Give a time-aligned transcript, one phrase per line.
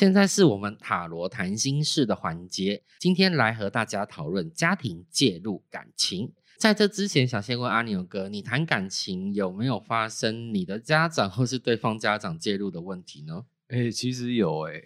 [0.00, 6.32] 现在是我们塔罗谈心事的环节，今天来和大家讨论家庭介入感情。
[6.56, 13.44] 在这之前，想先问阿牛哥，你谈感情有没有发生你的家长或是对方家长介入的问题呢？
[13.68, 14.80] 哎、其实有哎、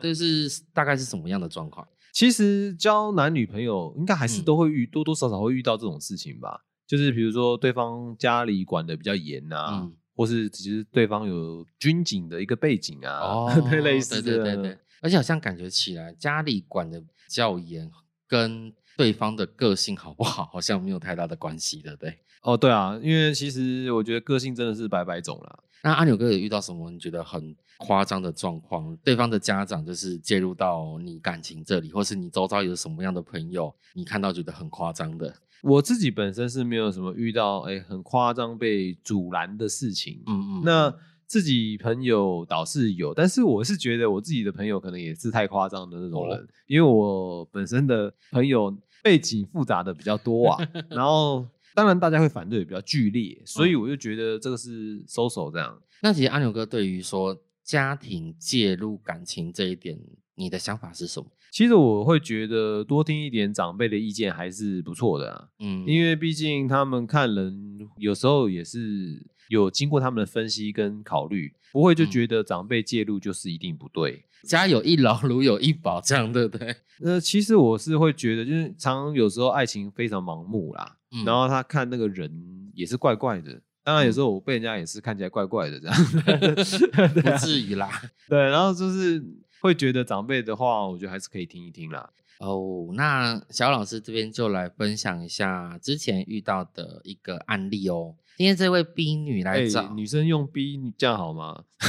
[0.00, 1.86] 这是 大概是什么样的状况？
[2.12, 6.64] 其实交男女朋友应该还是嗯都会遇、多多少少会遇到这种事情吧。
[6.84, 17.90] 就是比如说对方家里管的比较严啊，嗯或是其实对方有军警的一个背景啊， 哦对类似的，对对对对，而且好像感觉起来家里管的较严，
[18.26, 22.18] 跟对方的个性好不好，好像没有太大的关系，对不对？
[22.42, 25.58] 哦对啊，因为其实我觉得个性真的是百百种啦。
[25.82, 28.96] 那阿牛哥有遇到什么你觉得很夸张的状况？
[29.04, 35.34] 对方的家长就是介入到你感情这里，或是你周遭有什么样的朋友，你看到觉得很夸张的？
[35.62, 40.94] 我自己本身是没有什么遇到哎、很夸张被阻拦的事情，嗯嗯，那
[41.30, 50.58] 自己朋友倒是有，但是我是觉得我自己的朋友可能也是太夸张的那种人，哦因为我本身的朋友背景复杂的比较多啊，
[50.90, 55.80] 然后当然大家会反对也比较剧烈，所以我就觉得这个是收手这样。
[56.02, 59.96] 那其实阿牛哥对于说家庭介入感情这一点，
[60.34, 61.26] 你的想法是什么？
[61.52, 74.24] 其实我会觉得多听一点长辈的意见还是不错的啊，嗯，因为毕竟他们看人有时候也是有经过他们的分析跟考虑，不会就嗯觉得长辈介入就是一定不对。
[74.44, 76.74] 家有一老，如有一宝，这样对不对？
[77.04, 82.30] 呃，其实我是会觉得，就是常常有时候爱情非常盲目啦，嗯然后他看那个人
[82.74, 83.60] 也是怪怪的。
[83.82, 85.96] 当然，有时候我被人家也是看起来怪怪的这样，
[87.12, 87.90] 对不啊至于啦。
[88.28, 89.20] 对，然后就是
[89.60, 92.08] 会觉得长辈的话，我觉得还是可以听一听啦。
[92.38, 98.14] 哦，那小老师这边就来分享一下之前遇到的一个案例哦。
[98.40, 101.62] 今天这位冰女来哎、找，女生用冰女这样好吗？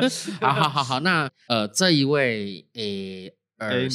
[0.40, 3.90] 好好好好，那呃这一位诶 A 女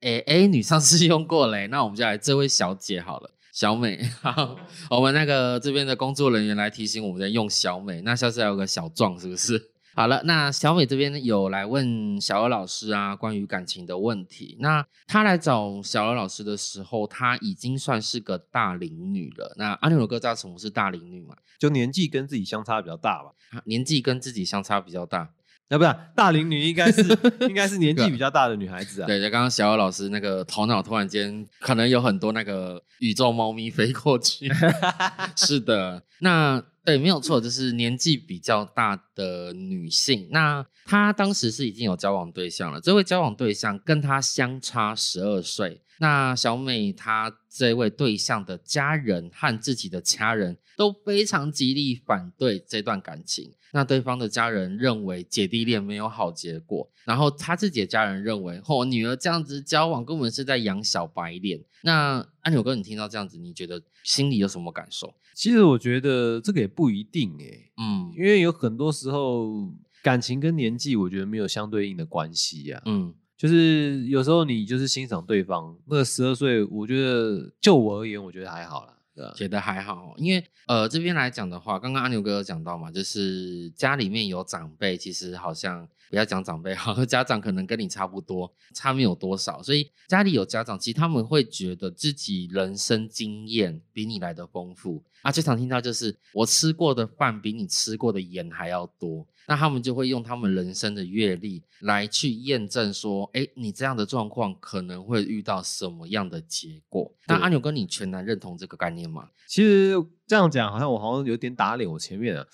[0.00, 3.30] 诶 A 女上次用过嘞，那我们就来这位小姐好了。
[3.54, 4.54] 小美， 好，
[4.90, 9.70] 我们那个这边的工作人员来提醒我们在用小美，那下次还有个小壮是不是？
[9.94, 14.56] 好了，那小美这边有来问小鹅老师啊，关于感情的问题。
[14.60, 19.54] 那她来找小鹅老师的时候，她已经算是个大龄女了。
[19.56, 21.34] 那阿牛哥知道什么是大龄女吗？
[21.58, 23.30] 就年纪跟自己相差比较大吧？
[23.52, 25.30] 啊年纪跟自己相差比较大。
[25.68, 27.02] 啊，不是大龄女，应该是
[27.48, 29.06] 应该是年纪比较大的女孩子啊。
[29.06, 34.50] 对，就刚刚小鹅老师那个头脑突然间可能有很多那个宇宙猫咪飞过去。
[35.36, 40.28] 是的，那对，没有错，就是年纪比较大的女性。
[40.30, 45.82] 那她当时是已经有交往对象了，这位交往对象跟她相差十二岁。
[45.98, 53.52] 那小美她这位对象的家人和自己的家人都非常极力反对这段感情。
[53.72, 61.60] 那对方的家人认为姐弟恋没有好结果，然后她自己的家人认为，哦，女儿这样子交往根本是在养小白脸。
[61.82, 65.14] 那安牛哥，你听到这样子，你觉得心里有什么感受？
[65.40, 79.32] 其实我觉得这个也不一定诶、嗯因为有很多时候感情跟年纪，我觉得没有相对应的关系呀、嗯就是有时候你就是欣赏对方，那个十二岁，我觉得就我而言，我觉得还好啦？
[79.34, 95.30] 觉得还好，因为呃这边来讲的话，刚刚阿牛哥有讲到嘛，就是家里面有长辈，其实好像不要讲长辈，好 像家长可能跟你差不多，差没有多少，所以家里有家长，其实他们会觉得自己人生经验比你来的丰富啊。
[95.30, 107.14] 最常听到就是我吃过的饭比你吃过的盐还要多，那他们就会用他们人生的阅历来去验证说，哎，你这样的状况可能会遇到什么样的结果？
[107.28, 109.28] 那阿牛哥，你全然认同这个概念吗？
[109.46, 109.94] 其实
[110.30, 112.46] 这样讲，好像我好像有点打脸我前面啊。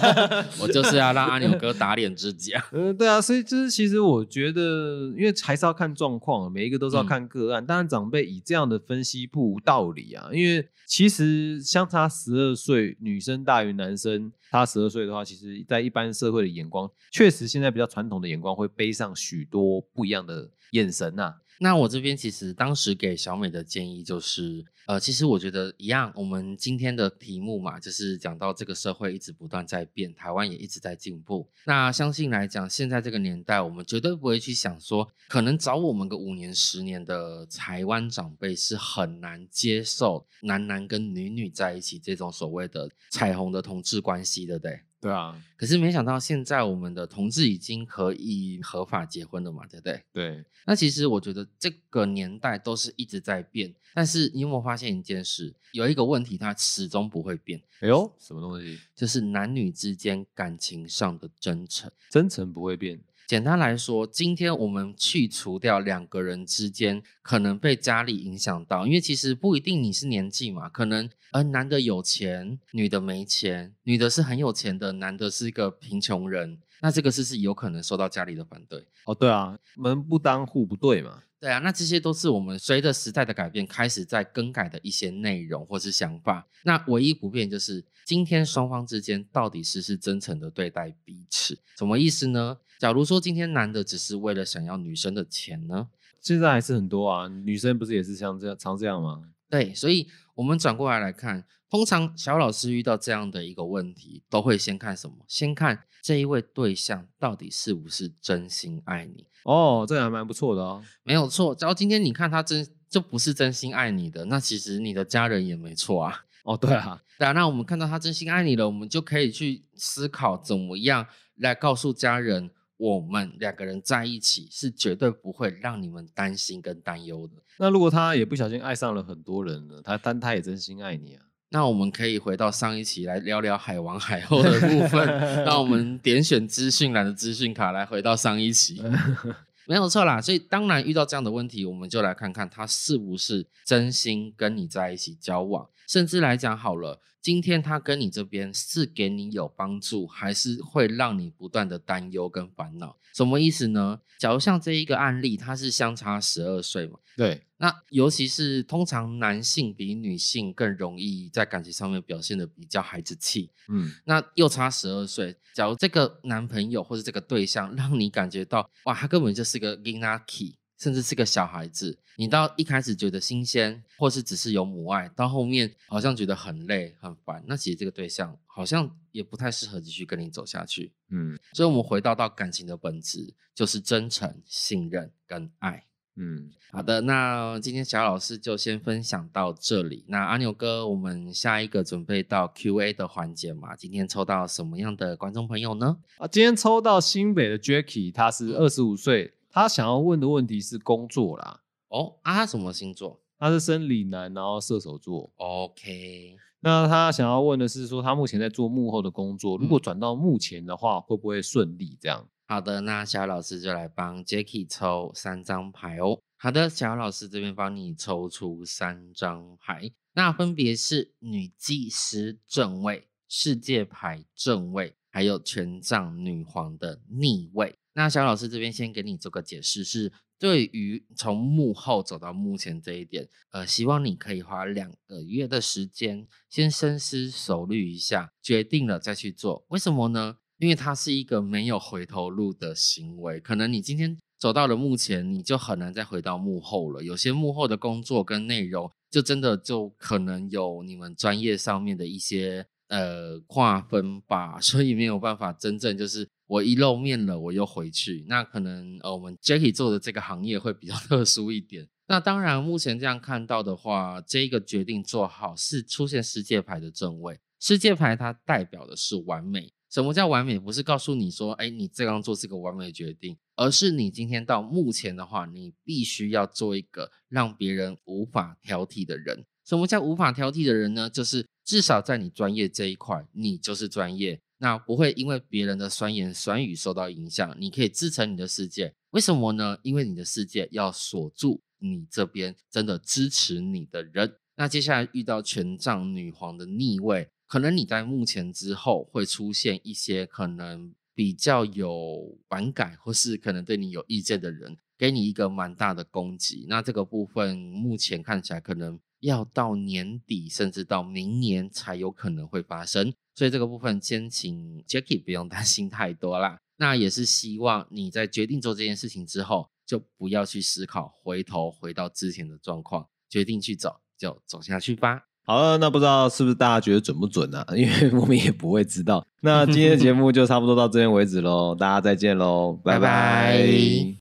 [0.62, 2.66] 我就是要让阿牛哥打脸自己啊！
[2.72, 7.66] 嗯，对啊，所以就是其实我觉得，因为还是要看状况，每一个都是要看个案。
[7.66, 31.48] 当然，长辈以这样的分析不无道理啊，因为其实相差十二岁，女生大于男生，差十二岁的话，其实在一般社会的眼光，确实现在比较传统的眼光会背上许多不一样的眼神呐、那我这边其实当时给小美的建议就是，呃，其实我觉得一样，我们今天的题目嘛，就是讲到这个社会一直不断在变，台湾也一直在进步。
[31.64, 44.80] 那相信来讲，现在这个年代，我们绝对不会去想说，可能找我们个五年、十年的台湾长辈是很难接受男男跟女女在一起这种所谓的彩虹的同志关系，对不对？
[45.00, 50.02] 对啊，可是没想到现在我们的同志已经可以合法结婚了嘛，对不对？
[50.12, 55.54] 对，那其实我觉得这个年代都是一直在变，但是你有没有发现一件事？
[55.72, 58.78] 有一个问题它始终不会变，哎呦，什么东西？
[58.96, 61.90] 就是男女之间感情上的真诚。
[62.10, 78.82] 真诚不会变，简单来说，今天我们去除掉两个人之间可能被家里影响到，因为其实不一定你是年纪嘛，可能呃男的有钱，女的没钱，女的是很有钱的，男的是一个贫穷人，那这个是是有可能受到家里的反对。
[79.04, 81.22] 哦，对啊，门不当户不对嘛。
[81.38, 86.48] 对啊，那这些都是我们随着时代的改变开始在更改的一些内容或是想法。
[86.64, 92.56] 那唯一不变就是今天双方之间到底是是真诚的对待彼此，什么意思呢？
[92.78, 95.88] 假如说今天男的只是为了想要女生的钱呢？
[96.20, 99.22] 现在还是很多啊，女生不是也是像这样常这样吗？
[99.50, 105.16] 对，所以我们转过来来看，通常小老师遇到这样的一个问题，都会先看什么？
[105.26, 109.26] 先看这一位对象到底是不是真心爱你。
[109.44, 110.82] 哦，这还蛮不错的哦。
[111.02, 116.24] 没有错，只要今天你看他真就不是真心爱你的，那其实你的家人也没错啊。
[116.44, 127.34] 哦，对啊，对啊，那我们看到他真心爱你了，我们就可以去思考怎么样来告诉家人，我们两个人在一起是绝对不会让你们担心跟担忧的。
[127.58, 129.82] 那如果他也不小心爱上了很多人呢？
[129.84, 131.22] 他但他也真心爱你啊。
[131.50, 135.06] 那我们可以回到上一期来聊聊海王海后的部分。
[135.44, 138.80] 那我们点选资讯栏的资讯卡来回到上一期，
[139.66, 140.20] 没有错啦。
[140.20, 145.66] 所以当然遇到这样的问题，我们就来看看他是不是真心跟你在一起交往。
[145.88, 152.96] 甚至来讲好了，今天他跟你这边是给你有帮助，还是会让你不断的担忧跟烦恼？
[153.12, 154.00] 什么意思呢？
[154.18, 156.98] 假如像这一个案例，他是相差十二岁嘛？
[157.16, 157.42] 对。
[157.60, 163.50] 那尤其是通常男性比女性更容易在感情上面表现的比较孩子气。
[163.68, 163.92] 嗯。
[164.04, 180.92] 那又差十二岁，假如这个男朋友或者这个对象让你感觉到哇，他根本就是个 i n a k i 甚至是个小孩子，你到一开始觉得新鲜，或是只是有母爱，到后面好像觉得很累很烦，那其实这个对象好像也不太适合继续跟你走下去。
[181.10, 185.84] 嗯，所以我们回到到感情的本质，就是真诚、信任跟爱。
[186.20, 190.04] 嗯，好的，那今天小老师就先分享到这里。
[190.08, 193.76] 那阿牛哥，我们下一个准备到 Q&A 的环节嘛？
[193.76, 195.96] 今天抽到什么样的观众朋友呢？
[196.16, 199.34] 啊，今天抽到新北的 Jacky，他是二十五岁。
[199.58, 203.20] 他想要问的问题是工作啦，哦啊，他什么星座？
[203.40, 205.28] 他是生理男，然后射手座。
[205.34, 211.98] OK，那他想要问的是说，他目前在做幕后的工作，如果转到幕前的话，会不会顺利？
[212.00, 212.24] 这样。
[212.46, 216.20] 好的，那小老师就来帮 Jacky 抽三张牌哦。
[216.36, 227.76] 好的，小老师这边帮你抽出三张牌，那分别是女祭司正位、世界牌正位，还有权杖女皇的逆位。
[227.98, 239.64] 那小老师这边先给你做个解释，是对于从幕后走到目前这一点，呃，希望你可以花两个月的时间，先深思熟虑一下，决定了再去做。
[239.70, 240.36] 为什么呢？
[240.58, 247.02] 因为它是一个没有回头路的行为，可能你今天走到了目前，你就很难再回到幕后了。
[247.02, 256.28] 有些幕后的工作跟内容，就真的就可能有你们专业上面的一些呃划分吧，所以没有办法真正就是。
[256.48, 261.86] 我一露面了，我又回去，那可能呃，我们 Jackie 做的这个行业会比较 特殊一点。
[262.08, 267.38] 那当然，目前这样看到的话，这个决定做好是出现世界牌的正位。
[267.60, 269.72] 世界牌它代表的是完美。
[269.90, 270.58] 什么叫完美？
[270.58, 279.44] 不是告诉你说，哎，你这样做是个完美决定，而是你今天到目前的话，你必须要做一个让别人无法挑剔的人。
[279.66, 281.10] 什么叫无法挑剔的人呢？
[281.10, 284.40] 就是至少在你专业这一块，你就是专业。
[284.58, 288.94] 那不会因为别人的酸言酸语受到影响，你可以支撑你的世界。
[289.10, 289.78] 为什么呢？
[289.82, 294.36] 因为你的世界要锁住你这边真的支持你的人。
[294.56, 306.66] 那接下来遇到权杖女皇的逆位，可能你在目前之后会出现一些可能比较有反感，或是可能对你有意见的人，给你一个蛮大的攻击。
[306.68, 313.14] 那这个部分目前看起来可能要到年底，甚至到明年才有可能会发生。
[313.38, 316.58] 所以这个部分先请 Jackie 不用担心太多啦。
[316.78, 325.26] 那也是希望你在决定做这件事情之后，就不要去思考，回头回到之前的状况，决定去走就走下去吧。
[325.44, 327.64] 好了，那不知道是不是大家觉得准不准呢？
[327.78, 329.24] 因为我们也不会知道。
[329.40, 334.16] 那今天的节目就差不多到这边为止喽，大家再见喽，拜拜。